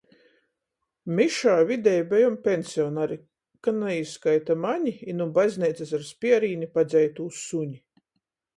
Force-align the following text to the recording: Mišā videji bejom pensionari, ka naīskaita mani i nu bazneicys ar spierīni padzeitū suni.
Mišā 1.17 1.51
videji 1.71 2.05
bejom 2.13 2.37
pensionari, 2.47 3.19
ka 3.67 3.75
naīskaita 3.83 4.57
mani 4.65 4.97
i 5.13 5.17
nu 5.21 5.31
bazneicys 5.39 5.95
ar 5.99 6.09
spierīni 6.11 6.73
padzeitū 6.79 7.31
suni. 7.45 7.81